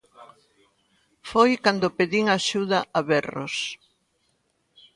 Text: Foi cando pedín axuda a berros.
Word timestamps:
Foi 1.29 1.51
cando 1.65 1.95
pedín 1.97 2.25
axuda 2.29 2.79
a 2.97 2.99
berros. 3.11 3.55